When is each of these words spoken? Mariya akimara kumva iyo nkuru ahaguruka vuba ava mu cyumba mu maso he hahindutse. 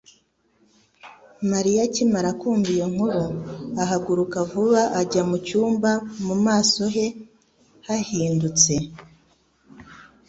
Mariya 1.51 1.81
akimara 1.87 2.29
kumva 2.39 2.69
iyo 2.75 2.87
nkuru 2.93 3.21
ahaguruka 3.83 4.37
vuba 4.51 4.81
ava 5.01 5.21
mu 5.29 5.37
cyumba 5.45 5.91
mu 6.25 6.35
maso 6.45 6.81
he 6.95 7.05
hahindutse. 7.87 8.75